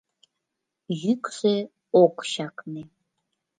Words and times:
Йӱксӧ 1.01 1.55
ок 2.03 2.15
чакне. 2.31 2.83